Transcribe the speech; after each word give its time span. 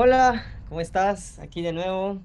Hola, 0.00 0.44
¿cómo 0.68 0.80
estás? 0.80 1.40
Aquí 1.40 1.60
de 1.60 1.72
nuevo. 1.72 2.22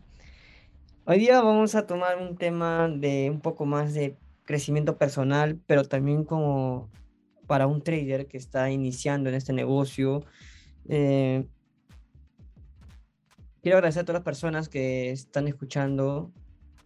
Hoy 1.06 1.18
día 1.18 1.42
vamos 1.42 1.74
a 1.74 1.88
tomar 1.88 2.20
un 2.20 2.38
tema 2.38 2.88
de 2.88 3.32
un 3.32 3.42
poco 3.42 3.66
más 3.66 3.96
de 3.96 4.16
crecimiento 4.46 5.00
personal, 5.00 5.60
pero 5.66 5.84
también 5.84 6.24
como 6.24 6.92
para 7.48 7.66
un 7.66 7.82
trader 7.82 8.28
que 8.28 8.38
está 8.38 8.70
iniciando 8.70 9.30
en 9.30 9.34
este 9.34 9.54
negocio. 9.54 10.24
Eh, 10.88 11.48
quiero 13.64 13.80
agradecer 13.80 14.04
a 14.04 14.06
todas 14.06 14.20
las 14.20 14.24
personas 14.24 14.70
que 14.70 15.10
están 15.10 15.48
escuchando. 15.48 16.32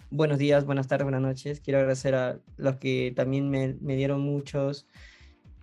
Buenos 0.09 0.37
días, 0.37 0.63
buenas 0.63 0.87
tardes, 0.87 1.03
buenas 1.03 1.21
noches. 1.21 1.59
Quiero 1.59 1.79
agradecer 1.79 2.15
a 2.15 2.39
los 2.55 2.77
que 2.77 3.11
también 3.13 3.49
me, 3.49 3.75
me 3.81 3.97
dieron 3.97 4.21
muchos. 4.21 4.87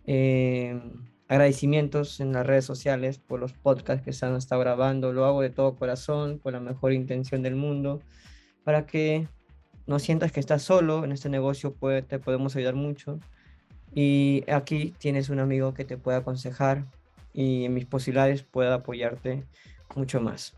Eh, 0.07 0.79
agradecimientos 1.29 2.21
en 2.21 2.33
las 2.33 2.47
redes 2.47 2.65
sociales 2.65 3.19
por 3.19 3.41
los 3.41 3.53
podcasts 3.53 4.05
que 4.05 4.13
se 4.13 4.27
han 4.27 4.37
estado 4.37 4.61
grabando. 4.61 5.13
Lo 5.13 5.25
hago 5.25 5.43
de 5.43 5.51
todo 5.51 5.77
corazón, 5.77 6.39
con 6.39 6.53
la 6.53 6.61
mejor 6.61 6.93
intención 6.93 7.43
del 7.43 7.57
mundo, 7.57 8.01
para 8.65 8.87
que 8.87 9.29
no 9.87 9.99
sientas 9.99 10.33
que 10.33 10.41
estás 10.41 10.63
solo 10.63 11.05
en 11.05 11.13
este 11.13 11.29
negocio, 11.29 11.75
puede, 11.75 12.03
te 12.03 12.19
podemos 12.19 12.57
ayudar 12.57 12.75
mucho. 12.75 13.19
Y 13.95 14.45
aquí 14.51 14.95
tienes 14.99 15.29
un 15.29 15.39
amigo 15.39 15.73
que 15.75 15.85
te 15.85 15.97
puede 15.97 16.19
aconsejar 16.19 16.85
y 17.33 17.65
en 17.65 17.75
mis 17.75 17.87
posibilidades 17.87 18.43
pueda 18.43 18.75
apoyarte 18.75 19.45
mucho 19.95 20.21
más. 20.21 20.55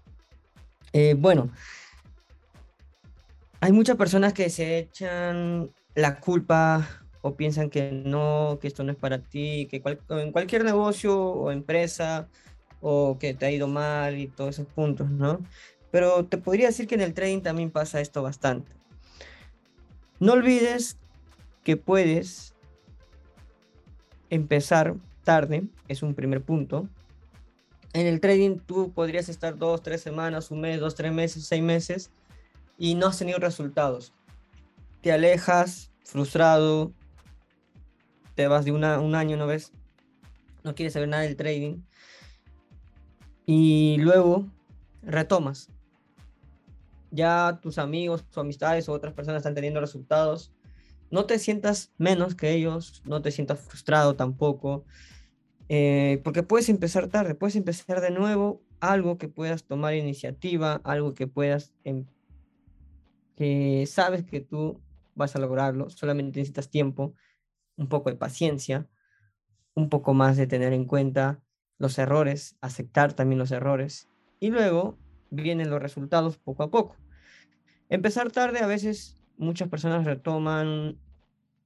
Eh, 0.92 1.14
bueno, 1.18 1.50
hay 3.60 3.72
muchas 3.72 3.96
personas 3.96 4.32
que 4.32 4.48
se 4.48 4.78
echan 4.78 5.70
la 5.94 6.20
culpa 6.20 6.88
o 7.26 7.34
piensan 7.34 7.70
que 7.70 7.90
no, 7.90 8.58
que 8.60 8.68
esto 8.68 8.84
no 8.84 8.92
es 8.92 8.96
para 8.96 9.18
ti, 9.18 9.66
que 9.68 9.82
en 10.10 10.30
cualquier 10.30 10.62
negocio 10.62 11.20
o 11.20 11.50
empresa 11.50 12.28
o 12.80 13.18
que 13.18 13.34
te 13.34 13.46
ha 13.46 13.50
ido 13.50 13.66
mal 13.66 14.16
y 14.16 14.28
todos 14.28 14.50
esos 14.60 14.72
puntos, 14.72 15.10
¿no? 15.10 15.40
Pero 15.90 16.24
te 16.26 16.38
podría 16.38 16.68
decir 16.68 16.86
que 16.86 16.94
en 16.94 17.00
el 17.00 17.14
trading 17.14 17.40
también 17.40 17.72
pasa 17.72 18.00
esto 18.00 18.22
bastante. 18.22 18.70
No 20.20 20.34
olvides 20.34 20.98
que 21.64 21.76
puedes 21.76 22.54
empezar 24.30 24.94
tarde, 25.24 25.64
es 25.88 26.04
un 26.04 26.14
primer 26.14 26.42
punto. 26.42 26.88
En 27.92 28.06
el 28.06 28.20
trading 28.20 28.58
tú 28.58 28.92
podrías 28.92 29.28
estar 29.28 29.58
dos, 29.58 29.82
tres 29.82 30.00
semanas, 30.00 30.52
un 30.52 30.60
mes, 30.60 30.78
dos, 30.78 30.94
tres 30.94 31.12
meses, 31.12 31.44
seis 31.44 31.62
meses 31.62 32.12
y 32.78 32.94
no 32.94 33.08
has 33.08 33.18
tenido 33.18 33.40
resultados. 33.40 34.12
Te 35.02 35.10
alejas 35.10 35.90
frustrado, 36.04 36.92
te 38.36 38.46
vas 38.46 38.64
de 38.64 38.70
un 38.70 38.84
año, 38.84 39.36
¿no 39.36 39.46
ves? 39.46 39.72
No 40.62 40.74
quieres 40.74 40.92
saber 40.92 41.08
nada 41.08 41.22
del 41.22 41.36
trading. 41.36 41.78
Y 43.46 43.96
luego 43.98 44.46
retomas. 45.02 45.70
Ya 47.10 47.58
tus 47.62 47.78
amigos, 47.78 48.24
tus 48.24 48.38
amistades 48.38 48.88
o 48.88 48.92
otras 48.92 49.14
personas 49.14 49.40
están 49.40 49.54
teniendo 49.54 49.80
resultados. 49.80 50.52
No 51.10 51.24
te 51.24 51.38
sientas 51.38 51.92
menos 51.96 52.34
que 52.34 52.52
ellos, 52.52 53.02
no 53.06 53.22
te 53.22 53.30
sientas 53.30 53.60
frustrado 53.60 54.16
tampoco, 54.16 54.84
eh, 55.68 56.20
porque 56.22 56.42
puedes 56.42 56.68
empezar 56.68 57.08
tarde, 57.08 57.34
puedes 57.34 57.56
empezar 57.56 58.00
de 58.00 58.10
nuevo 58.10 58.60
algo 58.80 59.16
que 59.16 59.28
puedas 59.28 59.64
tomar 59.64 59.94
iniciativa, 59.94 60.80
algo 60.84 61.14
que 61.14 61.26
puedas, 61.26 61.72
em, 61.84 62.04
que 63.36 63.86
sabes 63.86 64.24
que 64.24 64.40
tú 64.40 64.80
vas 65.14 65.36
a 65.36 65.38
lograrlo, 65.38 65.88
solamente 65.90 66.40
necesitas 66.40 66.68
tiempo, 66.68 67.14
un 67.76 67.88
poco 67.88 68.10
de 68.10 68.16
paciencia, 68.16 68.86
un 69.74 69.88
poco 69.88 70.14
más 70.14 70.36
de 70.36 70.46
tener 70.46 70.72
en 70.72 70.86
cuenta 70.86 71.40
los 71.78 71.98
errores, 71.98 72.56
aceptar 72.60 73.12
también 73.12 73.38
los 73.38 73.50
errores 73.50 74.08
y 74.40 74.50
luego 74.50 74.98
vienen 75.30 75.70
los 75.70 75.82
resultados 75.82 76.38
poco 76.38 76.62
a 76.62 76.70
poco. 76.70 76.96
Empezar 77.88 78.30
tarde 78.30 78.60
a 78.60 78.66
veces 78.66 79.22
muchas 79.36 79.68
personas 79.68 80.04
retoman 80.04 80.98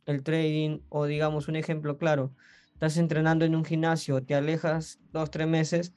el 0.07 0.23
trading 0.23 0.81
o 0.89 1.07
digamos 1.07 1.49
un 1.49 1.57
ejemplo 1.57 1.99
claro, 1.99 2.35
estás 2.73 2.97
entrenando 2.97 3.45
en 3.45 3.55
un 3.55 3.65
gimnasio, 3.65 4.23
te 4.23 4.35
alejas 4.35 4.99
dos, 5.13 5.31
tres 5.31 5.47
meses 5.47 5.95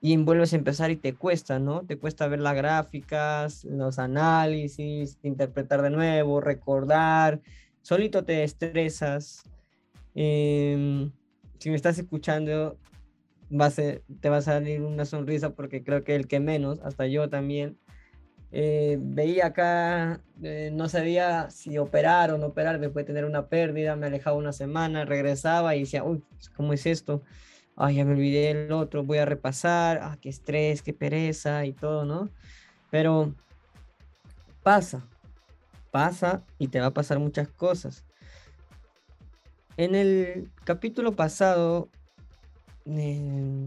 y 0.00 0.16
vuelves 0.18 0.52
a 0.52 0.56
empezar 0.56 0.90
y 0.90 0.96
te 0.96 1.14
cuesta, 1.14 1.58
¿no? 1.58 1.84
Te 1.84 1.98
cuesta 1.98 2.28
ver 2.28 2.40
las 2.40 2.54
gráficas, 2.54 3.64
los 3.64 3.98
análisis, 3.98 5.18
interpretar 5.22 5.82
de 5.82 5.90
nuevo, 5.90 6.40
recordar, 6.40 7.40
solito 7.82 8.24
te 8.24 8.44
estresas, 8.44 9.42
Em, 10.18 11.12
si 11.58 11.68
me 11.68 11.76
estás 11.76 11.98
escuchando, 11.98 12.78
va 13.52 13.66
a 13.66 13.70
te 13.70 14.28
va 14.30 14.38
a 14.38 14.42
salir 14.42 14.80
una 14.80 15.04
sonrisa 15.04 15.54
porque 15.54 15.84
creo 15.84 16.04
que 16.04 16.16
el 16.16 16.26
que 16.26 16.40
menos, 16.40 16.80
hasta 16.82 17.06
yo 17.06 17.28
también, 17.28 17.78
eh, 18.50 18.98
veía 18.98 19.46
acá, 19.46 20.22
eh, 20.42 20.70
no 20.72 20.88
sabía 20.88 21.50
si 21.50 21.76
operar 21.76 22.30
o 22.30 22.38
no 22.38 22.46
operar, 22.46 22.80
después 22.80 23.04
de 23.04 23.12
tener 23.12 23.26
una 23.26 23.48
pérdida, 23.48 23.94
me 23.96 24.06
alejaba 24.06 24.36
una 24.38 24.52
semana, 24.54 25.04
regresaba 25.04 25.76
y 25.76 25.80
decía, 25.80 26.02
uy, 26.02 26.24
¿cómo 26.56 26.72
es 26.72 26.86
esto? 26.86 27.22
Ay, 27.76 27.96
ya 27.96 28.06
me 28.06 28.12
olvidé 28.12 28.50
el 28.50 28.72
otro, 28.72 29.04
voy 29.04 29.18
a 29.18 29.26
repasar, 29.26 30.00
ah, 30.02 30.16
qué 30.20 30.30
estrés, 30.30 30.82
qué 30.82 30.94
pereza 30.94 31.66
y 31.66 31.74
todo, 31.74 32.06
¿no? 32.06 32.30
Pero 32.90 33.34
pasa, 34.62 35.06
pasa 35.90 36.42
y 36.58 36.68
te 36.68 36.80
va 36.80 36.86
a 36.86 36.94
pasar 36.94 37.18
muchas 37.18 37.48
cosas. 37.48 38.06
En 39.76 39.94
el 39.94 40.50
capítulo 40.64 41.14
pasado 41.14 41.88
eh, 42.86 43.66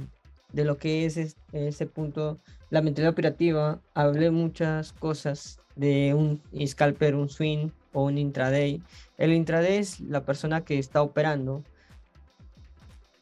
de 0.53 0.65
lo 0.65 0.77
que 0.77 1.05
es 1.05 1.35
ese 1.51 1.85
punto, 1.85 2.39
la 2.71 2.81
mentalidad 2.81 3.11
operativa, 3.11 3.79
hablé 3.93 4.31
muchas 4.31 4.91
cosas 4.93 5.59
de 5.75 6.15
un 6.15 6.41
scalper, 6.65 7.15
un 7.15 7.29
swing 7.29 7.69
o 7.93 8.05
un 8.05 8.17
intraday. 8.17 8.81
El 9.17 9.33
intraday 9.33 9.77
es 9.77 9.99
la 9.99 10.25
persona 10.25 10.61
que 10.61 10.79
está 10.79 11.03
operando, 11.03 11.63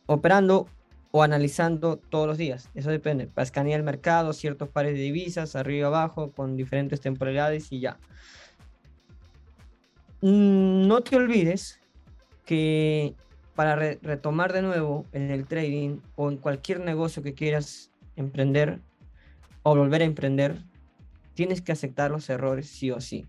operando 0.05 0.67
o 1.11 1.23
analizando 1.23 1.97
todos 1.97 2.27
los 2.27 2.37
días. 2.37 2.69
Eso 2.73 2.89
depende. 2.89 3.27
Para 3.27 3.43
escanear 3.43 3.79
el 3.79 3.85
mercado, 3.85 4.31
ciertos 4.31 4.69
pares 4.69 4.93
de 4.93 4.99
divisas, 4.99 5.57
arriba 5.57 5.87
abajo, 5.87 6.31
con 6.31 6.55
diferentes 6.55 7.01
temporalidades 7.01 7.69
y 7.71 7.81
ya. 7.81 7.97
Mm, 10.21 10.87
no 10.87 11.01
te 11.01 11.17
olvides 11.17 11.79
que 12.47 13.13
para 13.55 13.75
retomar 13.75 14.53
de 14.53 14.61
nuevo 14.61 15.05
en 15.11 15.29
el 15.29 15.45
trading 15.45 15.99
o 16.15 16.31
en 16.31 16.37
cualquier 16.37 16.79
negocio 16.79 17.21
que 17.21 17.33
quieras 17.33 17.91
emprender 18.15 18.79
o 19.63 19.75
volver 19.75 20.01
a 20.01 20.05
emprender, 20.05 20.63
tienes 21.33 21.61
que 21.61 21.73
aceptar 21.73 22.09
los 22.09 22.29
errores 22.29 22.69
sí 22.69 22.89
o 22.89 23.01
sí. 23.01 23.27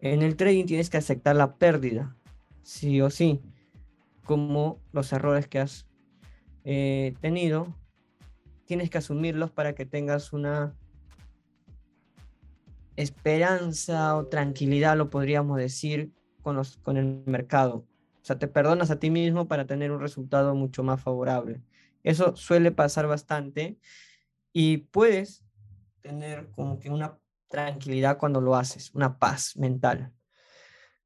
En 0.00 0.22
el 0.22 0.36
trading 0.36 0.66
tienes 0.66 0.90
que 0.90 0.98
aceptar 0.98 1.34
la 1.34 1.54
pérdida 1.56 2.14
sí 2.62 3.00
o 3.00 3.08
sí, 3.10 3.40
como 4.24 4.78
los 4.92 5.12
errores 5.12 5.48
que 5.48 5.58
has 5.60 5.86
eh, 6.64 7.14
tenido, 7.20 7.74
tienes 8.66 8.90
que 8.90 8.98
asumirlos 8.98 9.50
para 9.50 9.74
que 9.74 9.86
tengas 9.86 10.34
una 10.34 10.74
esperanza 12.96 14.16
o 14.16 14.26
tranquilidad, 14.26 14.98
lo 14.98 15.08
podríamos 15.08 15.56
decir, 15.56 16.12
con, 16.42 16.56
los, 16.56 16.76
con 16.76 16.98
el 16.98 17.22
mercado. 17.24 17.86
Sea, 18.28 18.38
te 18.38 18.46
perdonas 18.46 18.90
a 18.90 18.98
ti 18.98 19.08
mismo 19.08 19.48
para 19.48 19.66
tener 19.66 19.90
un 19.90 20.00
resultado 20.00 20.54
mucho 20.54 20.82
más 20.82 21.00
favorable. 21.00 21.62
Eso 22.02 22.36
suele 22.36 22.70
pasar 22.72 23.06
bastante 23.06 23.78
y 24.52 24.76
puedes 24.76 25.46
tener 26.02 26.50
como 26.50 26.78
que 26.78 26.90
una 26.90 27.18
tranquilidad 27.48 28.18
cuando 28.18 28.42
lo 28.42 28.54
haces, 28.54 28.94
una 28.94 29.18
paz 29.18 29.56
mental. 29.56 30.12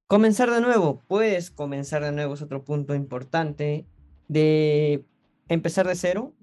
Comenzar 0.08 0.50
de 0.50 0.60
nuevo, 0.60 0.98
puedes 1.06 1.52
comenzar 1.52 2.02
de 2.02 2.10
nuevo, 2.10 2.34
es 2.34 2.42
otro 2.42 2.64
punto 2.64 2.92
importante 2.92 3.86
de 4.26 5.04
empezar 5.46 5.86
de 5.86 5.94
cero, 5.94 6.34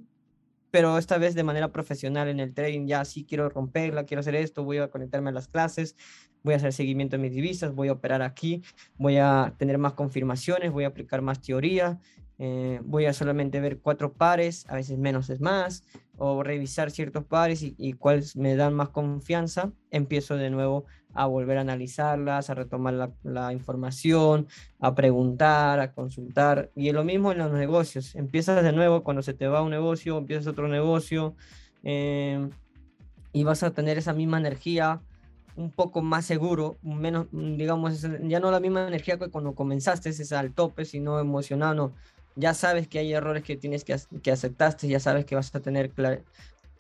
pero 0.72 0.98
esta 0.98 1.18
vez 1.18 1.36
de 1.36 1.44
manera 1.44 1.72
profesional 1.72 2.28
en 2.28 2.40
el 2.40 2.54
trading, 2.54 2.88
ya 2.88 3.06
sí 3.06 3.26
quiero 3.26 3.50
romperla, 3.50 4.06
quiero 4.06 4.22
hacer 4.22 4.36
esto, 4.36 4.64
voy 4.64 4.78
a 4.78 4.90
conectarme 4.90 5.30
a 5.30 5.34
las 5.34 5.48
clases, 5.48 5.96
voy 6.44 6.54
a 6.54 6.58
hacer 6.58 6.74
seguimiento 6.74 7.18
de 7.18 7.24
mis 7.24 7.34
divisas, 7.34 7.74
voy 7.74 7.88
a 7.88 7.94
operar 7.94 8.22
aquí, 8.22 8.62
voy 8.98 9.18
a 9.18 9.54
tener 9.58 9.78
más 9.78 9.94
confirmaciones, 9.94 10.72
voy 10.72 10.84
a 10.84 10.88
aplicar 10.88 11.22
más 11.22 11.42
teoría, 11.42 12.00
eh, 12.42 12.80
voy 12.86 13.06
a 13.06 13.14
solamente 13.14 13.60
ver 13.60 13.80
cuatro 13.80 14.14
pares, 14.14 14.66
a 14.70 14.76
veces 14.76 14.98
menos 14.98 15.30
es 15.30 15.42
más, 15.42 15.84
o 16.18 16.42
revisar 16.42 16.90
ciertos 16.90 17.26
pares 17.26 17.62
y, 17.62 17.94
cuáles 17.94 18.38
me 18.38 18.56
dan 18.56 18.74
más 18.74 18.90
confianza, 18.90 19.72
empiezo 19.92 20.38
de 20.38 20.50
nuevo 20.50 20.86
a 21.14 21.26
volver 21.26 21.58
a 21.58 21.62
analizarlas, 21.62 22.50
a 22.50 22.54
retomar 22.54 22.94
la, 22.94 23.12
la, 23.24 23.52
información, 23.52 24.48
a 24.80 24.96
preguntar, 24.96 25.80
a 25.82 25.92
consultar. 25.92 26.72
Y 26.76 26.88
es 26.88 26.94
lo 26.94 27.04
mismo 27.04 27.32
en 27.32 27.40
los 27.40 27.52
negocios. 27.52 28.16
Empiezas 28.16 28.64
de 28.64 28.72
nuevo 28.72 29.04
cuando 29.04 29.22
se 29.22 29.34
te 29.34 29.48
va 29.48 29.62
un 29.62 29.72
negocio, 29.72 30.18
empiezas 30.18 30.48
otro 30.48 30.68
negocio 30.68 31.36
eh, 31.84 32.50
y 33.34 33.44
vas 33.44 33.64
a 33.64 33.72
tener 33.72 33.98
esa 33.98 34.14
misma 34.14 34.38
energía 34.38 35.02
un 35.56 35.72
poco 35.72 36.02
más 36.02 36.26
seguro, 36.26 36.78
menos, 36.82 37.28
digamos, 37.32 38.02
ya 38.24 38.40
no 38.40 38.50
la 38.50 38.62
misma 38.62 38.88
energía 38.88 39.18
que 39.18 39.30
cuando 39.30 39.56
comenzaste, 39.56 40.10
es 40.10 40.32
al 40.32 40.54
tope, 40.54 40.86
sino 40.86 41.20
emocionado, 41.20 41.92
ya 42.40 42.54
sabes 42.54 42.88
que 42.88 43.00
hay 43.00 43.14
errores 43.14 43.44
que 43.44 43.58
tienes 43.58 43.84
que, 43.84 43.98
que 44.24 44.32
aceptaste, 44.32 44.88
ya 44.88 45.00
sabes 45.00 45.26
que 45.26 45.36
vas 45.36 45.54
a 45.54 45.60
tener 45.60 45.92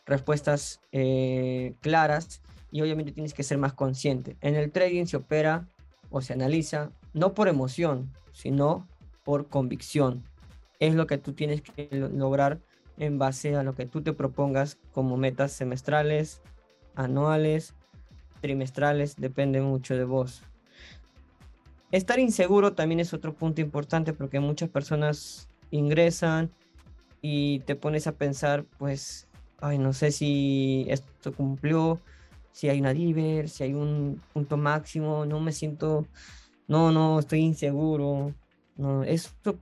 respuestas 0.06 0.80
eh, 0.92 1.74
claras 1.82 2.42
y 2.72 2.82
obviamente 2.82 3.12
tienes 3.12 3.34
que 3.34 3.44
ser 3.44 3.58
más 3.58 3.74
consciente. 3.74 4.38
En 4.42 4.56
el 4.56 4.72
trading 4.72 5.06
se 5.06 5.18
opera 5.18 5.68
o 6.10 6.22
se 6.22 6.34
analiza 6.34 6.92
no 7.14 7.34
por 7.34 7.50
emoción, 7.50 8.10
sino 8.32 8.88
por 9.26 9.48
convicción. 9.48 10.24
Es 10.80 10.96
lo 10.96 11.08
que 11.08 11.18
tú 11.18 11.34
tienes 11.34 11.62
que 11.62 11.90
lograr 11.92 12.60
en 12.98 13.20
base 13.20 13.56
a 13.56 13.64
lo 13.64 13.76
que 13.76 13.86
tú 13.86 14.02
te 14.02 14.14
propongas 14.14 14.78
como 14.94 15.18
metas 15.18 15.52
semestrales, 15.52 16.42
anuales, 16.96 17.74
trimestrales, 18.40 19.18
depende 19.18 19.62
mucho 19.62 19.98
de 19.98 20.06
vos. 20.06 20.42
Estar 21.92 22.20
inseguro 22.20 22.74
también 22.74 23.00
es 23.00 23.14
otro 23.14 23.34
punto 23.34 23.62
importante 23.62 24.14
porque 24.14 24.40
muchas 24.40 24.70
personas 24.70 25.49
ingresan 25.72 26.52
y 27.22 27.60
te 27.62 27.76
pones 27.76 28.08
a 28.08 28.14
pensar, 28.14 28.66
pues, 28.78 29.28
ay, 29.60 29.78
no 29.78 29.94
sé 29.94 30.12
si 30.12 30.86
esto 30.90 31.34
cumplió, 31.34 32.02
si 32.52 32.70
hay 32.70 32.80
una 32.80 32.94
diver, 32.94 33.50
si 33.50 33.64
hay 33.64 33.74
un 33.74 34.22
punto 34.34 34.58
máximo, 34.58 35.26
no 35.26 35.40
me 35.40 35.52
siento, 35.52 36.06
no, 36.68 36.92
no, 36.92 37.20
estoy 37.20 37.40
inseguro. 37.42 38.34
No, 38.78 39.04
esto 39.04 39.60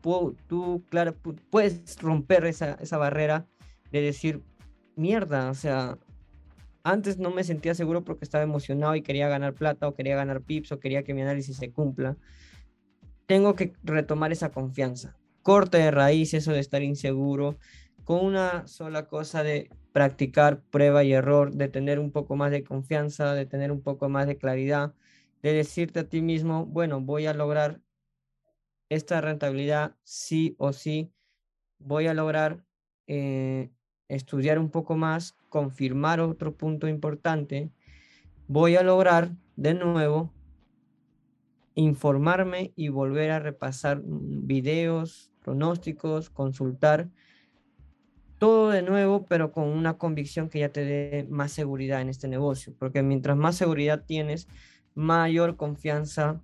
tú, 0.47 0.83
claro, 0.89 1.15
puedes 1.49 1.99
romper 1.99 2.45
esa, 2.45 2.73
esa 2.75 2.97
barrera 2.97 3.47
de 3.91 4.01
decir, 4.01 4.43
mierda, 4.95 5.49
o 5.49 5.55
sea, 5.55 5.97
antes 6.83 7.17
no 7.17 7.31
me 7.31 7.43
sentía 7.43 7.73
seguro 7.73 8.03
porque 8.03 8.23
estaba 8.23 8.43
emocionado 8.43 8.95
y 8.95 9.01
quería 9.01 9.27
ganar 9.27 9.53
plata 9.53 9.87
o 9.87 9.95
quería 9.95 10.15
ganar 10.15 10.41
pips 10.41 10.71
o 10.71 10.79
quería 10.79 11.03
que 11.03 11.13
mi 11.13 11.21
análisis 11.21 11.57
se 11.57 11.71
cumpla. 11.71 12.15
Tengo 13.25 13.55
que 13.55 13.73
retomar 13.83 14.31
esa 14.31 14.51
confianza. 14.51 15.17
Corte 15.47 15.77
de 15.77 15.91
raíz 15.91 16.33
eso 16.33 16.51
de 16.51 16.59
estar 16.59 16.83
inseguro 16.83 17.57
con 18.03 18.25
una 18.25 18.67
sola 18.67 19.07
cosa 19.07 19.43
de 19.43 19.69
practicar 19.93 20.59
prueba 20.59 21.05
y 21.05 21.13
error, 21.13 21.53
de 21.53 21.69
tener 21.69 21.99
un 21.99 22.11
poco 22.11 22.35
más 22.35 22.51
de 22.51 22.65
confianza, 22.65 23.33
de 23.33 23.45
tener 23.45 23.71
un 23.71 23.81
poco 23.81 24.09
más 24.09 24.27
de 24.27 24.37
claridad, 24.37 24.93
de 25.41 25.53
decirte 25.53 26.01
a 26.01 26.09
ti 26.09 26.21
mismo, 26.21 26.65
bueno, 26.65 26.99
voy 26.99 27.27
a 27.27 27.33
lograr 27.33 27.79
esta 28.89 29.21
rentabilidad 29.21 29.95
sí 30.03 30.53
o 30.57 30.73
sí, 30.73 31.13
voy 31.79 32.07
a 32.07 32.13
lograr 32.13 32.65
eh, 33.07 33.69
estudiar 34.09 34.59
un 34.59 34.69
poco 34.69 34.97
más, 34.97 35.37
confirmar 35.47 36.19
otro 36.19 36.57
punto 36.57 36.89
importante, 36.89 37.71
voy 38.49 38.75
a 38.75 38.83
lograr 38.83 39.31
de 39.55 39.75
nuevo 39.75 40.33
informarme 41.77 42.73
y 42.75 42.89
volver 42.89 43.29
a 43.29 43.39
repasar 43.39 44.01
videos, 44.03 45.31
pronósticos, 45.43 46.31
consultar 46.31 47.07
todo 48.39 48.69
de 48.69 48.81
nuevo, 48.81 49.27
pero 49.27 49.51
con 49.51 49.65
una 49.65 49.95
convicción 49.99 50.49
que 50.49 50.59
ya 50.59 50.69
te 50.69 50.83
dé 50.83 51.27
más 51.29 51.51
seguridad 51.51 52.01
en 52.01 52.09
este 52.09 52.27
negocio, 52.27 52.73
porque 52.79 53.03
mientras 53.03 53.37
más 53.37 53.55
seguridad 53.55 54.03
tienes, 54.05 54.47
mayor 54.95 55.55
confianza 55.55 56.41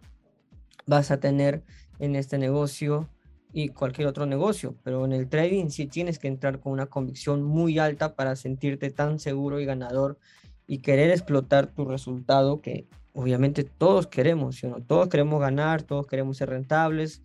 vas 0.86 1.10
a 1.10 1.20
tener 1.20 1.64
en 1.98 2.16
este 2.16 2.38
negocio 2.38 3.10
y 3.52 3.70
cualquier 3.70 4.08
otro 4.08 4.28
negocio, 4.28 4.76
pero 4.84 5.04
en 5.04 5.14
el 5.14 5.30
trading 5.30 5.70
sí 5.70 5.88
tienes 5.88 6.20
que 6.20 6.28
entrar 6.28 6.60
con 6.60 6.74
una 6.74 6.86
convicción 6.86 7.42
muy 7.42 7.80
alta 7.80 8.16
para 8.16 8.36
sentirte 8.36 8.92
tan 8.92 9.18
seguro 9.18 9.60
y 9.60 9.66
ganador 9.66 10.20
y 10.68 10.80
querer 10.80 11.10
explotar 11.10 11.68
tu 11.74 11.86
resultado 11.86 12.62
que 12.62 12.88
obviamente 13.14 13.64
todos 13.64 14.08
queremos. 14.08 14.62
Todos 14.88 15.10
queremos 15.10 15.40
ganar, 15.40 15.84
todos 15.84 16.08
queremos 16.08 16.38
ser 16.38 16.50
rentables, 16.50 17.22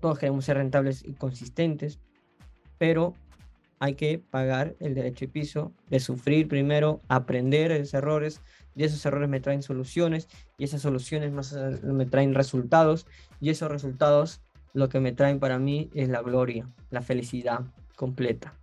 todos 0.00 0.18
queremos 0.18 0.44
ser 0.44 0.58
rentables 0.58 1.04
y 1.04 1.14
consistentes, 1.14 1.98
pero 2.78 3.14
hay 3.80 3.94
que 3.94 4.18
pagar 4.18 4.74
el 4.80 4.94
derecho 4.94 5.26
de 5.26 5.32
piso 5.32 5.72
de 5.88 6.00
sufrir 6.00 6.48
primero, 6.48 7.00
aprender 7.08 7.72
esos 7.72 7.94
errores, 7.94 8.40
y 8.74 8.84
esos 8.84 9.04
errores 9.06 9.28
me 9.28 9.40
traen 9.40 9.62
soluciones, 9.62 10.28
y 10.56 10.64
esas 10.64 10.82
soluciones 10.82 11.32
me 11.82 12.06
traen 12.06 12.34
resultados, 12.34 13.06
y 13.40 13.50
esos 13.50 13.70
resultados 13.70 14.40
lo 14.72 14.88
que 14.88 15.00
me 15.00 15.12
traen 15.12 15.40
para 15.40 15.58
mí 15.58 15.90
es 15.94 16.08
la 16.08 16.22
gloria, 16.22 16.68
la 16.90 17.02
felicidad 17.02 17.60
completa. 17.96 18.54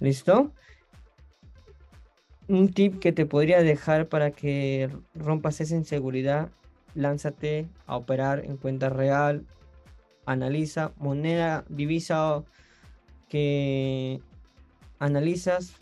¿Listo? 0.00 0.52
Un 2.48 2.72
tip 2.72 3.00
que 3.00 3.12
te 3.12 3.26
podría 3.26 3.62
dejar 3.62 4.08
para 4.08 4.30
que 4.30 4.88
rompas 5.14 5.60
esa 5.60 5.74
inseguridad, 5.74 6.50
lánzate 6.94 7.68
a 7.86 7.96
operar 7.96 8.44
en 8.44 8.56
cuenta 8.56 8.88
real, 8.88 9.44
analiza 10.26 10.92
moneda, 10.98 11.64
divisa 11.68 12.44
que 13.28 14.20
analizas, 15.00 15.74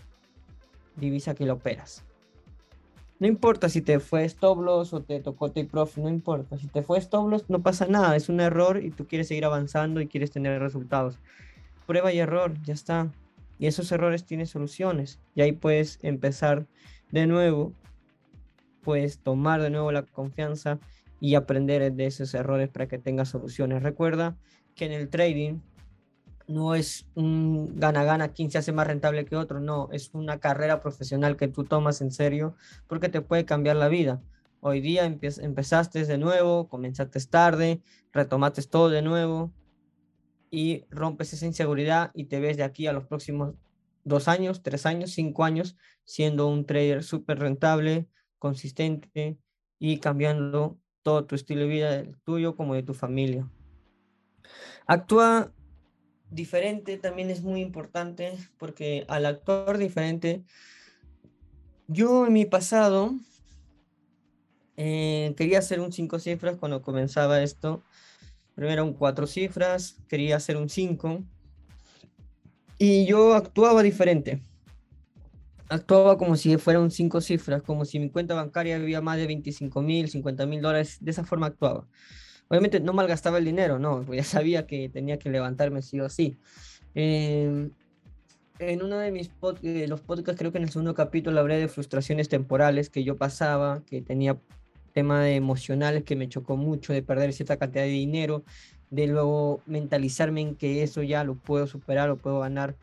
divisa 0.97 1.35
que 1.35 1.45
la 1.45 1.53
operas. 1.53 2.03
No 3.21 3.27
importa 3.27 3.69
si 3.69 3.81
te 3.81 4.01
fue 4.01 4.25
stop 4.25 4.61
loss 4.61 4.93
o 4.93 5.03
te 5.03 5.21
tocó 5.21 5.49
take 5.51 5.69
profit, 5.69 6.03
no 6.03 6.09
importa. 6.09 6.59
Si 6.59 6.67
te 6.67 6.83
fue 6.83 6.99
stop 6.99 7.29
loss, 7.29 7.45
no 7.49 7.63
pasa 7.63 7.87
nada, 7.87 8.17
es 8.17 8.29
un 8.29 8.41
error 8.41 8.83
y 8.83 8.91
tú 8.91 9.07
quieres 9.07 9.29
seguir 9.29 9.45
avanzando 9.45 10.01
y 10.01 10.09
quieres 10.09 10.31
tener 10.31 10.61
resultados. 10.61 11.19
Prueba 11.87 12.13
y 12.13 12.19
error, 12.19 12.55
ya 12.65 12.75
está. 12.75 13.13
Y 13.59 13.67
esos 13.67 13.91
errores 13.93 14.25
tienen 14.25 14.47
soluciones. 14.47 15.21
Y 15.35 15.43
ahí 15.43 15.53
puedes 15.53 15.99
empezar 16.03 16.67
de 17.11 17.27
nuevo, 17.27 17.73
puedes 18.83 19.19
tomar 19.19 19.63
de 19.63 19.71
nuevo 19.71 19.93
la 19.93 20.03
confianza 20.03 20.79
y 21.21 21.37
aprender 21.37 21.93
de 21.93 22.07
esos 22.07 22.35
errores 22.35 22.69
para 22.69 22.89
que 22.89 22.99
tengas 22.99 23.29
soluciones. 23.29 23.83
Recuerda 23.83 24.37
que 24.75 24.87
en 24.87 24.93
el 24.93 25.09
trading 25.09 25.61
no 26.47 26.75
es 26.75 27.07
un 27.15 27.79
gana-gana, 27.79 28.29
quien 28.29 28.51
se 28.51 28.59
hace 28.59 28.73
más 28.73 28.87
rentable 28.87 29.25
que 29.25 29.37
otro, 29.37 29.61
no, 29.61 29.89
es 29.93 30.11
una 30.13 30.39
carrera 30.39 30.81
profesional 30.81 31.37
que 31.37 31.49
tú 31.49 31.65
tomas 31.65 32.01
en 32.03 32.11
serio 32.11 32.55
porque 32.87 33.09
te 33.09 33.23
puede 33.23 33.45
cambiar 33.45 33.77
la 33.77 33.89
vida. 33.89 34.21
Hoy 34.61 34.81
día 34.81 35.05
empezaste 35.05 36.05
de 36.05 36.19
nuevo, 36.19 36.69
comenzaste 36.69 37.21
tarde, 37.21 37.81
retomaste 38.13 38.63
todo 38.63 38.89
de 38.89 39.03
nuevo 39.03 39.53
y 40.55 40.85
rompes 40.89 41.33
esa 41.33 41.47
inseguridad 41.47 42.13
y 42.15 42.27
te 42.27 42.39
ves 42.39 42.57
de 42.57 42.63
aquí 42.63 42.87
a 42.87 42.93
los 42.93 43.07
próximos 43.07 43.55
dos 44.05 44.29
años, 44.29 44.63
tres 44.63 44.87
años, 44.87 45.11
cinco 45.11 45.43
años 45.43 45.77
siendo 46.05 46.47
un 46.47 46.65
trader 46.65 47.03
súper 47.03 47.41
rentable, 47.41 48.07
consistente 48.39 49.37
y 49.81 49.99
cambiando 49.99 50.79
todo 51.03 51.25
tu 51.25 51.35
estilo 51.35 51.63
de 51.63 51.67
vida, 51.67 51.95
el 51.97 52.17
tuyo 52.21 52.55
como 52.55 52.75
de 52.75 52.85
tu 52.85 52.95
familia. 52.95 53.51
Actúa 54.87 55.53
diferente 56.31 56.99
también 56.99 57.31
es 57.31 57.43
muy 57.43 57.61
importante 57.61 58.39
porque 58.57 59.05
al 59.09 59.27
actor 59.27 59.77
diferente, 59.77 60.45
yo 61.89 62.27
en 62.27 62.33
mi 62.33 62.45
pasado 62.45 63.13
eh, 64.77 65.35
quería 65.37 65.59
hacer 65.59 65.81
un 65.81 65.93
cinco 65.93 66.21
cifras 66.21 66.57
cuando 66.59 66.81
comenzaba 66.81 67.43
esto. 67.43 67.83
Primero 68.55 68.85
un 68.85 68.93
cuatro 68.93 69.27
cifras, 69.27 69.97
quería 70.09 70.37
hacer 70.37 70.57
un 70.57 70.69
5. 70.69 71.23
Y 72.79 73.07
yo 73.07 73.35
actuaba 73.35 73.83
diferente. 73.83 74.41
Actuaba 75.69 76.19
como 76.19 76.37
si 76.37 76.57
fuera 76.59 76.81
un 76.81 76.91
cinco 76.91 77.21
cifras, 77.21 77.63
como 77.63 77.85
si 77.85 77.99
mi 77.99 78.11
cuenta 78.11 78.35
bancaria 78.35 78.77
había 78.77 79.01
más 79.01 79.17
de 79.17 79.27
25 79.27 79.81
mil, 79.83 80.09
50 80.09 80.47
mil 80.47 80.61
dólares. 80.61 80.99
De 81.01 81.11
esa 81.11 81.25
forma 81.25 81.47
actuaba. 81.47 81.87
Obviamente 82.49 82.81
no 82.81 82.93
malgastaba 82.93 83.39
el 83.39 83.45
dinero, 83.45 83.79
no, 83.79 84.05
ya 84.13 84.25
sabía 84.25 84.67
que 84.67 84.89
tenía 84.89 85.19
que 85.19 85.31
levantarme 85.31 85.83
sí 85.83 86.01
o 86.01 86.09
sí. 86.09 86.37
Em, 86.95 87.71
en 88.59 88.83
uno 88.83 88.99
de 88.99 89.11
mis 89.11 89.31
eh, 89.63 89.87
los 89.89 90.01
podcasts, 90.01 90.39
creo 90.39 90.53
que 90.53 90.59
en 90.59 90.65
el 90.65 90.71
segundo 90.71 90.95
capítulo 90.95 91.41
hablé 91.41 91.59
de 91.59 91.69
frustraciones 91.69 92.29
temporales 92.29 92.91
que 92.91 93.03
yo 93.03 93.17
pasaba, 93.17 93.83
que 93.87 94.03
tenía 94.03 94.39
tema 94.95 95.23
de 95.23 95.35
emocionales 95.37 96.05
que 96.05 96.17
me 96.17 96.29
chocó 96.29 96.57
mucho, 96.57 96.93
de 96.93 97.03
perder 97.03 97.33
cierta 97.33 97.59
cantidad 97.59 97.85
de 97.85 97.91
dinero, 97.91 98.45
de 98.91 99.07
luego 99.09 99.61
mentalizarme 99.67 100.41
en 100.41 100.55
que 100.55 100.83
eso 100.83 101.03
ya 101.03 101.25
lo 101.25 101.35
puedo 101.35 101.67
superar, 101.67 102.09
lo 102.09 102.17
puedo 102.17 102.41
ganar. 102.41 102.77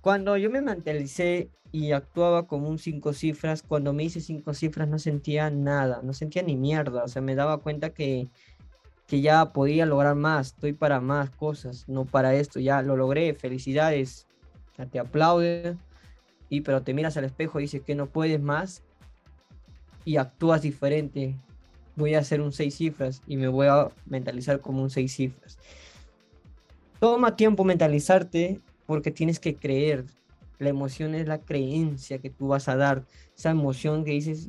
Cuando 0.00 0.36
yo 0.36 0.50
me 0.50 0.62
mentalicé 0.62 1.50
y 1.70 1.92
actuaba 1.92 2.46
como 2.46 2.68
un 2.68 2.78
cinco 2.78 3.12
cifras, 3.12 3.62
cuando 3.62 3.92
me 3.92 4.04
hice 4.04 4.20
cinco 4.20 4.54
cifras 4.54 4.88
no 4.88 4.98
sentía 4.98 5.50
nada, 5.50 6.00
no 6.02 6.14
sentía 6.14 6.42
ni 6.42 6.56
mierda, 6.56 7.04
o 7.04 7.08
sea, 7.08 7.22
me 7.22 7.34
daba 7.34 7.58
cuenta 7.58 7.90
que 7.90 8.28
que 9.08 9.22
ya 9.22 9.54
podía 9.54 9.86
lograr 9.86 10.14
más, 10.16 10.48
estoy 10.48 10.74
para 10.74 11.00
más 11.00 11.30
cosas, 11.30 11.88
no 11.88 12.04
para 12.04 12.34
esto, 12.34 12.60
ya 12.60 12.82
lo 12.82 12.94
logré, 12.94 13.32
felicidades, 13.32 14.26
ya 14.76 14.84
te 14.84 14.98
aplaude, 14.98 15.78
y 16.50 16.60
pero 16.60 16.82
te 16.82 16.92
miras 16.92 17.16
al 17.16 17.24
espejo 17.24 17.58
y 17.58 17.62
dices 17.62 17.80
que 17.80 17.94
no 17.94 18.06
puedes 18.06 18.38
más 18.38 18.82
y 20.04 20.18
actúas 20.18 20.60
diferente. 20.60 21.36
Voy 21.98 22.14
a 22.14 22.20
hacer 22.20 22.40
un 22.40 22.52
seis 22.52 22.76
cifras 22.76 23.22
y 23.26 23.36
me 23.36 23.48
voy 23.48 23.66
a 23.66 23.88
mentalizar 24.06 24.60
como 24.60 24.82
un 24.84 24.88
seis 24.88 25.12
cifras. 25.16 25.58
Toma 27.00 27.34
tiempo 27.34 27.64
mentalizarte 27.64 28.60
porque 28.86 29.10
tienes 29.10 29.40
que 29.40 29.56
creer. 29.56 30.04
La 30.60 30.68
emoción 30.68 31.16
es 31.16 31.26
la 31.26 31.38
creencia 31.38 32.18
que 32.18 32.30
tú 32.30 32.46
vas 32.46 32.68
a 32.68 32.76
dar. 32.76 33.04
Esa 33.36 33.50
emoción 33.50 34.04
que 34.04 34.12
dices, 34.12 34.48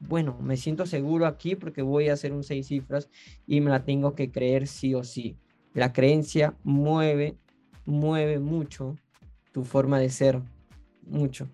bueno, 0.00 0.36
me 0.42 0.56
siento 0.56 0.84
seguro 0.84 1.26
aquí 1.26 1.54
porque 1.54 1.82
voy 1.82 2.08
a 2.08 2.14
hacer 2.14 2.32
un 2.32 2.42
seis 2.42 2.66
cifras 2.66 3.08
y 3.46 3.60
me 3.60 3.70
la 3.70 3.84
tengo 3.84 4.16
que 4.16 4.32
creer 4.32 4.66
sí 4.66 4.92
o 4.92 5.04
sí. 5.04 5.36
La 5.74 5.92
creencia 5.92 6.56
mueve, 6.64 7.36
mueve 7.84 8.40
mucho 8.40 8.96
tu 9.52 9.62
forma 9.62 10.00
de 10.00 10.10
ser, 10.10 10.40
mucho. 11.06 11.48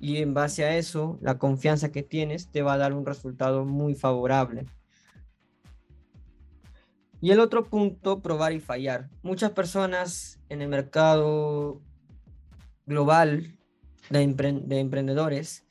y 0.00 0.16
en 0.16 0.34
base 0.34 0.64
a 0.64 0.76
eso, 0.76 1.16
la 1.20 1.38
confianza 1.38 1.92
que 1.92 2.02
tienes 2.02 2.48
te 2.48 2.62
va 2.62 2.72
a 2.72 2.78
dar 2.78 2.92
un 2.92 3.06
resultado 3.06 3.64
muy 3.64 3.94
favorable. 3.94 4.66
Y 7.20 7.30
el 7.32 7.40
otro 7.40 7.64
punto, 7.64 8.20
probar 8.20 8.52
y 8.52 8.60
fallar. 8.60 9.10
Muchas 9.22 9.50
personas 9.50 10.40
en 10.48 10.62
el 10.62 10.68
mercado 10.68 11.82
global 12.86 13.58
de, 14.08 14.22
emprendedores 14.22 15.66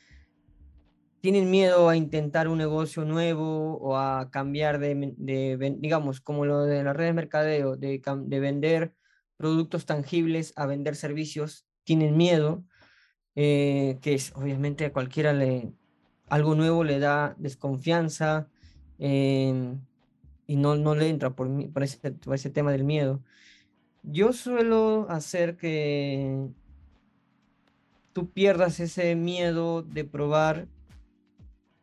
tienen 1.22 1.50
miedo 1.50 1.90
a 1.90 1.98
intentar 1.98 2.48
un 2.48 2.60
negocio 2.60 3.04
nuevo 3.04 3.78
o 3.78 3.98
a 3.98 4.30
cambiar 4.32 4.80
de, 4.80 5.76
digamos, 5.80 6.22
como 6.22 6.46
lo 6.46 6.64
de 6.64 6.84
la 6.84 6.94
red 6.94 7.08
de 7.08 7.14
mercadeo, 7.14 7.76
de, 7.76 8.02
de 8.26 8.40
vender 8.40 8.94
productos 9.36 9.86
tangibles 9.86 10.54
a 10.56 10.66
vender 10.66 10.96
servicios, 10.96 11.66
tienen 11.84 12.16
miedo 12.16 12.64
eh, 13.42 14.00
que 14.02 14.16
es, 14.16 14.34
obviamente 14.36 14.86
a 14.86 14.92
cualquiera 14.92 15.34
algo 16.30 16.56
nuevo 16.56 16.84
le 16.84 17.00
da 17.00 17.36
desconfianza 17.38 18.50
em, 18.98 19.80
y 20.50 20.56
no, 20.56 20.76
no 20.76 20.96
le 20.96 21.10
entra 21.10 21.30
por, 21.30 21.48
por, 21.72 21.84
ese, 21.84 22.12
por 22.12 22.34
ese 22.34 22.50
tema 22.50 22.72
del 22.72 22.84
miedo. 22.84 23.22
Yo 24.02 24.34
suelo 24.34 25.06
hacer 25.08 25.58
que 25.58 26.48
tú 28.14 28.32
pierdas 28.32 28.80
ese 28.80 29.16
miedo 29.16 29.84
de 29.84 30.06
probar 30.06 30.68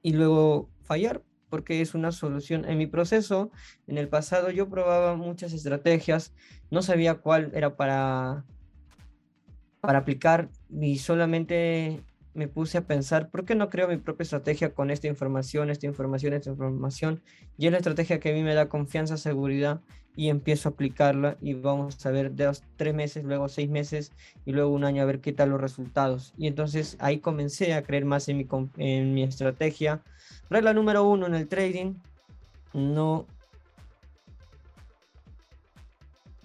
y 0.03 0.15
luego 0.15 0.69
fallar, 0.83 1.23
porque 1.49 1.81
es 1.81 1.95
una 1.95 2.11
solución. 2.11 2.65
En 2.65 2.77
mi 2.77 2.89
proceso, 2.89 3.53
en 3.87 3.99
el 3.99 4.09
pasado, 4.09 4.51
yo 4.51 4.69
probaba 4.69 5.15
muchas 5.15 5.53
estrategias, 5.53 6.35
no 6.69 6.83
sabía 6.83 7.15
cuál 7.15 7.53
era 7.55 7.77
para 7.77 8.45
para 9.81 10.01
aplicar 10.01 10.49
y 10.69 10.99
solamente 10.99 12.03
me 12.37 12.49
puse 12.49 12.79
a 12.79 12.87
pensar, 12.87 13.31
¿por 13.31 13.45
qué 13.45 13.55
no 13.55 13.71
creo 13.71 13.89
mi 13.89 13.97
propia 13.97 14.25
estrategia 14.25 14.75
con 14.75 14.91
esta 14.91 15.09
información, 15.09 15.71
esta 15.71 15.87
información, 15.87 16.35
esta 16.35 16.51
información? 16.51 17.23
Y 17.59 17.67
es 17.67 17.73
la 17.73 17.79
estrategia 17.79 18.21
que 18.21 18.31
a 18.31 18.35
mí 18.35 18.43
me 18.43 18.55
da 18.55 18.69
confianza, 18.69 19.17
seguridad 19.17 19.81
y 20.15 20.29
empiezo 20.29 20.69
a 20.69 20.73
aplicarla 20.73 21.37
y 21.41 21.55
vamos 21.55 22.05
a 22.07 22.11
ver 22.11 22.35
dos, 22.35 22.63
tres 22.77 22.95
meses, 22.95 23.25
luego 23.25 23.49
seis 23.49 23.69
meses 23.69 24.13
y 24.45 24.53
luego 24.53 24.71
un 24.71 24.85
año 24.85 25.03
a 25.03 25.07
ver 25.07 25.21
qué 25.21 25.33
tal 25.33 25.51
los 25.51 25.61
resultados. 25.61 26.33
Y 26.37 26.47
entonces 26.47 26.97
ahí 27.01 27.19
comencé 27.19 27.75
a 27.75 27.83
creer 27.83 28.05
más 28.05 28.29
en 28.29 28.39
mi, 28.39 28.47
en 28.77 29.15
mi 29.15 29.23
estrategia. 29.23 30.03
Regla 30.51 30.73
número 30.73 31.05
uno 31.05 31.27
en 31.27 31.35
el 31.35 31.49
trading, 31.49 31.95
no... 32.73 33.27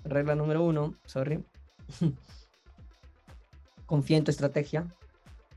Regla 0.04 0.36
número 0.36 0.64
uno, 0.64 0.96
sorry. 1.06 1.44
confía 3.92 4.16
en 4.16 4.24
tu 4.24 4.32
estrategia. 4.32 4.88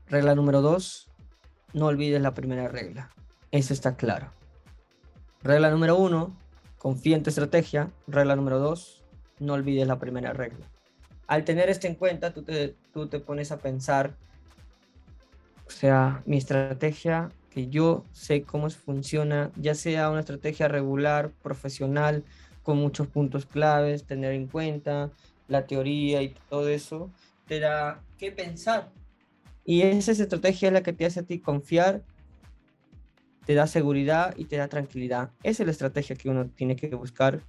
Regla 0.07 0.35
número 0.35 0.61
dos, 0.61 1.09
no 1.73 1.87
olvides 1.87 2.21
la 2.21 2.33
primera 2.33 2.67
regla. 2.67 3.09
Eso 3.51 3.73
está 3.73 3.95
claro. 3.95 4.31
Regla 5.41 5.69
número 5.69 5.95
uno, 5.97 6.35
confía 6.77 7.15
en 7.15 7.23
tu 7.23 7.29
estrategia. 7.29 7.91
Regla 8.07 8.35
número 8.35 8.59
dos, 8.59 9.03
no 9.39 9.53
olvides 9.53 9.87
la 9.87 9.99
primera 9.99 10.33
regla. 10.33 10.65
Al 11.27 11.43
tener 11.43 11.69
esto 11.69 11.87
en 11.87 11.95
cuenta, 11.95 12.33
tú 12.33 12.43
te, 12.43 12.75
tú 12.93 13.07
te 13.07 13.19
pones 13.19 13.51
a 13.51 13.57
pensar, 13.57 14.15
o 15.67 15.71
sea, 15.71 16.21
mi 16.25 16.37
estrategia, 16.37 17.29
que 17.49 17.67
yo 17.67 18.05
sé 18.11 18.43
cómo 18.43 18.69
funciona, 18.69 19.51
ya 19.55 19.73
sea 19.73 20.11
una 20.11 20.19
estrategia 20.19 20.67
regular, 20.67 21.31
profesional, 21.41 22.23
con 22.61 22.77
muchos 22.77 23.07
puntos 23.07 23.45
claves, 23.45 24.05
tener 24.05 24.33
en 24.33 24.47
cuenta 24.47 25.09
la 25.47 25.65
teoría 25.65 26.21
y 26.21 26.35
todo 26.49 26.67
eso, 26.69 27.09
te 27.47 27.59
da 27.59 28.01
que 28.17 28.31
pensar. 28.31 28.91
Y 29.65 29.81
esa 29.81 30.11
estrategia 30.11 30.67
es 30.67 30.73
la 30.73 30.83
que 30.83 30.93
te 30.93 31.05
hace 31.05 31.21
a 31.21 31.23
ti 31.23 31.39
confiar, 31.39 32.03
te 33.45 33.55
da 33.55 33.67
seguridad 33.67 34.35
y 34.37 34.45
te 34.45 34.57
da 34.57 34.67
tranquilidad. 34.67 35.31
Esa 35.43 35.63
es 35.63 35.67
la 35.67 35.71
estrategia 35.71 36.15
que 36.15 36.29
uno 36.29 36.47
tiene 36.47 36.75
que 36.75 36.93
buscar 36.95 37.41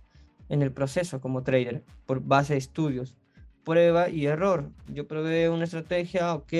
en 0.48 0.62
el 0.62 0.72
proceso 0.72 1.20
como 1.20 1.42
trader, 1.42 1.84
por 2.06 2.20
base 2.20 2.54
de 2.54 2.58
estudios, 2.58 3.16
prueba 3.64 4.08
y 4.08 4.26
error. 4.26 4.70
Yo 4.88 5.06
probé 5.06 5.50
una 5.50 5.64
estrategia, 5.64 6.34
ok, 6.34 6.52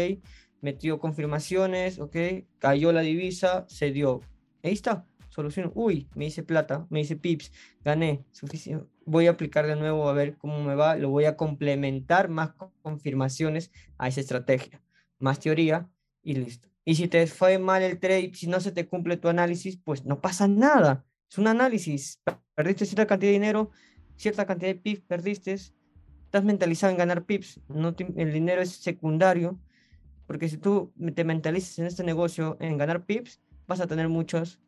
metió 0.61 0.99
confirmaciones, 0.99 1.99
ok, 1.99 2.17
cayó 2.59 2.93
la 2.93 3.01
divisa, 3.01 3.65
se 3.69 3.93
dio. 3.93 4.21
Ahí 4.63 4.73
está, 4.73 5.07
solución. 5.31 5.73
Uy, 5.75 6.09
me 6.15 6.27
hice 6.27 6.43
plata, 6.43 6.87
me 6.91 7.01
hice 7.01 7.17
pips, 7.17 7.53
gané, 7.83 8.25
suficiente 8.31 8.87
voy 9.07 9.29
a 9.29 9.31
aplicar 9.31 9.67
de 9.67 9.77
nuevo 9.77 10.09
a 10.09 10.13
ver 10.13 10.37
cómo 10.37 10.63
me 10.63 10.75
va, 10.75 10.97
lo 10.97 11.09
voy 11.09 11.25
a 11.25 11.37
complementar 11.37 12.29
más 12.29 12.51
confirmaciones 12.83 13.71
a 13.97 14.09
esa 14.09 14.21
estrategia, 14.21 14.83
más 15.18 15.40
teoría 15.40 15.88
y 16.23 16.35
listo. 16.35 16.68
Y 16.85 16.94
si 16.94 17.08
te 17.08 17.26
fue 17.26 17.58
mal 17.58 17.82
el 17.82 17.99
trade, 17.99 18.32
si 18.35 18.46
no 18.46 18.61
se 18.61 18.73
te 18.73 18.87
cumple 18.87 19.16
tu 19.16 19.28
análisis, 19.28 19.76
pues 19.76 20.04
no 20.04 20.20
pasa 20.20 20.46
nada. 20.46 21.04
Es 21.28 21.38
un 21.38 21.49
análisis. 21.49 22.23
Perdiste 22.54 22.87
cierta 22.87 23.06
cantidad 23.06 23.30
de 23.30 23.35
dinero, 23.35 23.70
cierta 24.16 24.46
cantidad 24.46 24.70
de 24.70 24.80
pips, 24.80 25.02
perdiste. 25.02 25.52
Estás 25.52 26.44
mentalizado 26.44 26.92
en 26.92 26.99
ganar 26.99 27.25
pips. 27.25 27.61
No 27.68 27.94
el 27.99 28.32
dinero 28.32 28.62
es 28.62 28.70
secundario. 28.70 29.58
Porque 30.26 30.49
si 30.49 30.58
tú 30.58 30.92
te 31.14 31.25
mentalizas 31.25 31.78
en 31.78 31.87
este 31.87 32.04
negocio 32.04 32.56
en 32.61 32.78
ganar 32.78 33.04
pips, 33.04 33.40
vas 33.66 33.80
a 33.80 33.87
tener 33.87 34.08
muchos 34.08 34.61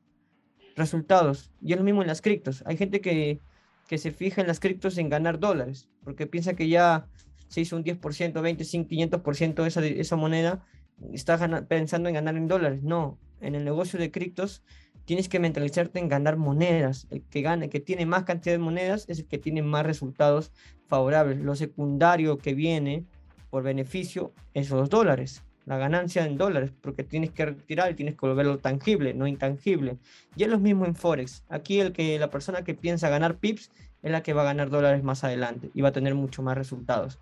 resultados. 0.76 1.52
Y 1.60 1.72
es 1.72 1.78
lo 1.78 1.84
mismo 1.84 2.02
en 2.02 2.08
las 2.08 2.20
criptos. 2.20 2.62
Hay 2.66 2.76
gente 2.76 3.00
que 3.00 3.40
que 3.88 3.98
se 3.98 4.12
fija 4.12 4.42
en 4.42 4.46
las 4.46 4.60
criptos 4.60 4.98
en 4.98 5.08
ganar 5.08 5.40
dólares, 5.40 5.88
porque 6.04 6.26
piensa 6.26 6.54
que 6.54 6.68
ya 6.68 7.08
se 7.48 7.60
hizo 7.60 7.76
un 7.76 7.84
10%, 7.84 8.40
25, 8.40 8.88
500% 8.88 9.66
esa, 9.66 9.84
esa 9.84 10.16
moneda, 10.16 10.64
está 11.12 11.38
pensando 11.66 12.08
en 12.08 12.14
ganar 12.14 12.36
en 12.36 12.48
dólares. 12.48 12.82
No, 12.82 13.18
en 13.40 13.54
el 13.54 13.64
negocio 13.64 13.98
de 13.98 14.10
criptos 14.10 14.62
tienes 15.04 15.28
que 15.28 15.38
mentalizarte 15.40 15.98
en 15.98 16.08
ganar 16.08 16.36
monedas. 16.36 17.06
El 17.10 17.22
que 17.22 17.42
gane, 17.42 17.70
que 17.70 17.80
tiene 17.80 18.06
más 18.06 18.24
cantidad 18.24 18.54
de 18.54 18.58
monedas 18.58 19.06
es 19.08 19.20
el 19.20 19.26
que 19.26 19.38
tiene 19.38 19.62
más 19.62 19.86
resultados 19.86 20.52
favorables. 20.86 21.38
Lo 21.38 21.56
secundario 21.56 22.38
que 22.38 22.54
viene 22.54 23.04
por 23.50 23.62
beneficio 23.62 24.32
es 24.54 24.70
los 24.70 24.90
dólares 24.90 25.42
la 25.68 25.76
ganancia 25.76 26.24
en 26.24 26.38
dólares, 26.38 26.72
porque 26.80 27.04
tienes 27.04 27.30
que 27.30 27.44
retirar 27.44 27.90
y 27.90 27.94
tienes 27.94 28.14
que 28.14 28.26
volverlo 28.26 28.58
tangible, 28.58 29.12
no 29.12 29.26
intangible. 29.26 29.98
Y 30.34 30.44
es 30.44 30.48
lo 30.48 30.58
mismo 30.58 30.86
en 30.86 30.94
Forex. 30.94 31.44
Aquí 31.50 31.78
el 31.78 31.92
que 31.92 32.18
la 32.18 32.30
persona 32.30 32.64
que 32.64 32.72
piensa 32.72 33.10
ganar 33.10 33.36
pips 33.36 33.70
es 34.02 34.10
la 34.10 34.22
que 34.22 34.32
va 34.32 34.42
a 34.42 34.44
ganar 34.46 34.70
dólares 34.70 35.04
más 35.04 35.24
adelante 35.24 35.70
y 35.74 35.82
va 35.82 35.90
a 35.90 35.92
tener 35.92 36.14
mucho 36.14 36.42
más 36.42 36.56
resultados. 36.56 37.18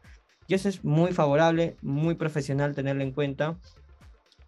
Y 0.49 0.55
eso 0.55 0.69
es 0.69 0.85
muy 0.85 1.13
favorable, 1.13 1.77
muy 1.83 2.15
profesional 2.15 2.75
tenerlo 2.75 3.03
en 3.03 3.13
cuenta 3.13 3.57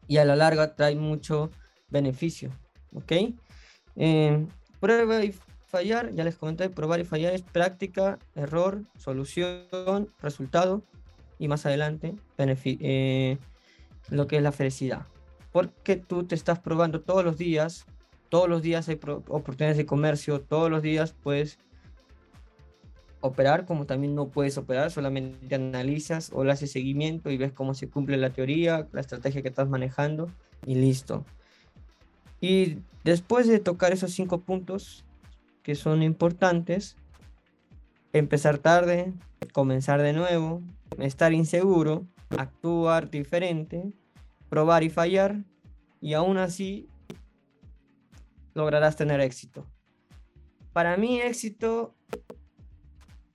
y 0.06 0.16
a 0.16 0.24
la 0.24 0.36
larga 0.36 0.74
trae 0.74 0.96
mucho 0.96 1.50
beneficio. 1.90 2.50
¿Ok? 2.94 3.12
Eh, 3.96 4.46
prueba 4.80 5.24
y 5.24 5.34
fallar, 5.66 6.14
ya 6.14 6.24
les 6.24 6.36
comenté, 6.36 6.70
probar 6.70 7.00
y 7.00 7.04
fallar 7.04 7.34
es 7.34 7.42
práctica, 7.42 8.18
error, 8.34 8.82
solución, 8.96 10.08
resultado 10.20 10.82
y 11.38 11.48
más 11.48 11.66
adelante. 11.66 12.14
Eh, 12.38 13.38
lo 14.08 14.26
que 14.26 14.38
es 14.38 14.42
la 14.42 14.52
felicidad. 14.52 15.06
Porque 15.52 15.96
tú 15.96 16.24
te 16.24 16.34
estás 16.34 16.58
probando 16.58 17.00
todos 17.00 17.24
los 17.24 17.36
días, 17.36 17.86
todos 18.28 18.48
los 18.48 18.62
días 18.62 18.88
hay 18.88 18.96
oportunidades 18.96 19.76
de 19.76 19.86
comercio, 19.86 20.40
todos 20.40 20.70
los 20.70 20.82
días 20.82 21.14
puedes 21.22 21.58
operar, 23.20 23.66
como 23.66 23.86
también 23.86 24.14
no 24.14 24.28
puedes 24.28 24.58
operar, 24.58 24.90
solamente 24.90 25.54
analizas 25.54 26.30
o 26.32 26.44
le 26.44 26.52
haces 26.52 26.70
seguimiento 26.70 27.30
y 27.30 27.36
ves 27.36 27.52
cómo 27.52 27.74
se 27.74 27.88
cumple 27.88 28.16
la 28.16 28.30
teoría, 28.30 28.88
la 28.92 29.00
estrategia 29.00 29.42
que 29.42 29.48
estás 29.48 29.68
manejando 29.68 30.30
y 30.66 30.76
listo. 30.76 31.24
Y 32.40 32.78
después 33.04 33.48
de 33.48 33.58
tocar 33.58 33.92
esos 33.92 34.12
cinco 34.12 34.40
puntos 34.40 35.04
que 35.62 35.74
son 35.74 36.02
importantes, 36.02 36.96
empezar 38.12 38.58
tarde, 38.58 39.12
comenzar 39.52 40.00
de 40.02 40.12
nuevo, 40.12 40.62
estar 40.98 41.32
inseguro, 41.32 42.06
actuar 42.36 43.10
diferente, 43.10 43.92
probar 44.48 44.82
y 44.82 44.90
fallar, 44.90 45.44
y 46.00 46.14
aún 46.14 46.38
así 46.38 46.88
lograrás 48.54 48.96
tener 48.96 49.20
éxito. 49.20 49.66
Para 50.72 50.96
mí 50.96 51.20
éxito 51.20 51.94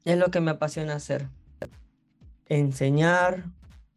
es 0.05 0.17
lo 0.17 0.31
que 0.31 0.41
me 0.41 0.51
apasiona 0.51 0.95
hacer. 0.95 1.27
Enseñar, 2.48 3.45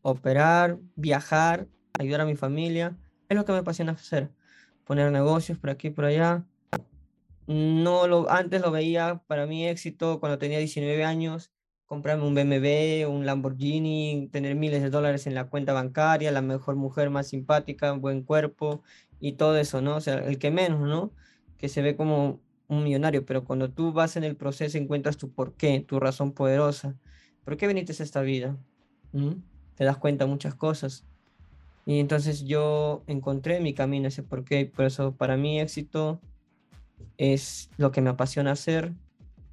operar, 0.02 0.78
viajar, 0.94 1.66
ayudar 1.98 2.22
a 2.22 2.26
mi 2.26 2.36
familia, 2.36 2.96
es 3.28 3.36
lo 3.36 3.44
que 3.44 3.52
me 3.52 3.58
apasiona 3.58 3.92
hacer. 3.92 4.30
Poner 4.84 5.10
negocios 5.10 5.58
por 5.58 5.70
aquí 5.70 5.90
por 5.90 6.04
allá. 6.04 6.44
No 7.46 8.06
lo, 8.08 8.30
antes 8.30 8.60
lo 8.60 8.70
veía 8.70 9.22
para 9.26 9.46
mí 9.46 9.66
éxito 9.66 10.20
cuando 10.20 10.38
tenía 10.38 10.58
19 10.58 11.04
años 11.04 11.52
comprarme 11.86 12.24
un 12.24 12.34
BMW, 12.34 13.06
un 13.08 13.24
Lamborghini, 13.26 14.28
tener 14.32 14.56
miles 14.56 14.82
de 14.82 14.90
dólares 14.90 15.26
en 15.26 15.34
la 15.34 15.48
cuenta 15.48 15.72
bancaria, 15.72 16.32
la 16.32 16.42
mejor 16.42 16.76
mujer 16.76 17.10
más 17.10 17.28
simpática, 17.28 17.92
buen 17.92 18.22
cuerpo 18.22 18.82
y 19.20 19.32
todo 19.34 19.56
eso, 19.56 19.80
¿no? 19.80 19.96
O 19.96 20.00
sea, 20.00 20.18
el 20.18 20.38
que 20.38 20.50
menos, 20.50 20.80
¿no? 20.80 21.12
Que 21.58 21.68
se 21.68 21.82
ve 21.82 21.96
como 21.96 22.40
un 22.68 22.84
millonario, 22.84 23.24
pero 23.24 23.44
cuando 23.44 23.70
tú 23.70 23.92
vas 23.92 24.16
en 24.16 24.24
el 24.24 24.36
proceso 24.36 24.78
encuentras 24.78 25.16
tu 25.16 25.30
porqué, 25.30 25.80
tu 25.80 26.00
razón 26.00 26.32
poderosa. 26.32 26.96
¿Por 27.44 27.56
qué 27.56 27.66
viniste 27.66 27.92
a 27.98 28.04
esta 28.04 28.22
vida? 28.22 28.56
¿Mm? 29.12 29.34
Te 29.76 29.84
das 29.84 29.98
cuenta 29.98 30.26
muchas 30.26 30.54
cosas. 30.54 31.04
Y 31.84 32.00
entonces 32.00 32.44
yo 32.44 33.04
encontré 33.06 33.60
mi 33.60 33.72
camino, 33.72 34.08
ese 34.08 34.22
por 34.22 34.44
qué. 34.44 34.66
Por 34.66 34.86
eso 34.86 35.12
para 35.12 35.36
mí 35.36 35.60
éxito 35.60 36.20
es 37.16 37.70
lo 37.76 37.92
que 37.92 38.00
me 38.00 38.10
apasiona 38.10 38.52
hacer. 38.52 38.92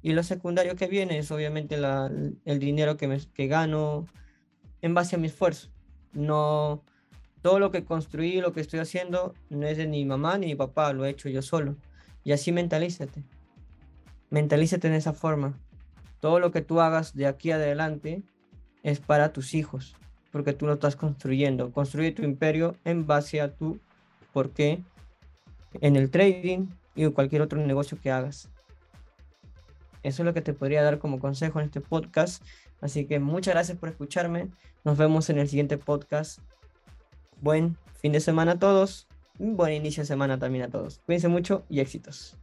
Y 0.02 0.12
lo 0.12 0.22
secundario 0.22 0.74
que 0.74 0.88
viene 0.88 1.18
es 1.18 1.30
obviamente 1.30 1.76
la, 1.76 2.10
el 2.44 2.58
dinero 2.58 2.96
que, 2.96 3.06
me, 3.06 3.20
que 3.32 3.46
gano 3.46 4.06
en 4.82 4.92
base 4.92 5.14
a 5.16 5.18
mi 5.18 5.28
esfuerzo. 5.28 5.70
No, 6.12 6.82
todo 7.42 7.58
lo 7.58 7.70
que 7.70 7.84
construí, 7.84 8.40
lo 8.40 8.52
que 8.52 8.60
estoy 8.60 8.80
haciendo, 8.80 9.34
no 9.50 9.66
es 9.66 9.76
de 9.76 9.86
ni 9.86 10.04
mamá 10.04 10.36
ni 10.38 10.54
papá, 10.54 10.92
lo 10.92 11.04
he 11.04 11.10
hecho 11.10 11.28
yo 11.28 11.42
solo. 11.42 11.76
Y 12.24 12.32
así 12.32 12.50
mentalízate. 12.50 13.22
Mentalízate 14.30 14.88
en 14.88 14.94
esa 14.94 15.12
forma. 15.12 15.58
Todo 16.20 16.40
lo 16.40 16.50
que 16.50 16.62
tú 16.62 16.80
hagas 16.80 17.14
de 17.14 17.26
aquí 17.26 17.50
adelante 17.50 18.22
es 18.82 18.98
para 18.98 19.32
tus 19.32 19.54
hijos, 19.54 19.94
porque 20.32 20.54
tú 20.54 20.66
lo 20.66 20.74
estás 20.74 20.96
construyendo. 20.96 21.70
Construye 21.70 22.12
tu 22.12 22.22
imperio 22.22 22.76
en 22.84 23.06
base 23.06 23.40
a 23.40 23.54
tu 23.54 23.78
por 24.32 24.50
qué 24.50 24.82
en 25.80 25.96
el 25.96 26.10
trading 26.10 26.68
y 26.94 27.06
cualquier 27.10 27.42
otro 27.42 27.64
negocio 27.64 27.98
que 28.00 28.10
hagas. 28.10 28.48
Eso 30.02 30.22
es 30.22 30.26
lo 30.26 30.34
que 30.34 30.42
te 30.42 30.52
podría 30.52 30.82
dar 30.82 30.98
como 30.98 31.18
consejo 31.18 31.60
en 31.60 31.66
este 31.66 31.80
podcast. 31.80 32.42
Así 32.80 33.06
que 33.06 33.18
muchas 33.18 33.54
gracias 33.54 33.78
por 33.78 33.88
escucharme. 33.88 34.48
Nos 34.84 34.98
vemos 34.98 35.30
en 35.30 35.38
el 35.38 35.48
siguiente 35.48 35.78
podcast. 35.78 36.40
Buen 37.40 37.76
fin 38.00 38.12
de 38.12 38.20
semana 38.20 38.52
a 38.52 38.58
todos. 38.58 39.08
Buen 39.38 39.72
inicio 39.72 40.02
de 40.02 40.06
semana 40.06 40.38
también 40.38 40.64
a 40.64 40.70
todos. 40.70 41.00
Cuídense 41.06 41.28
mucho 41.28 41.64
y 41.68 41.80
éxitos. 41.80 42.36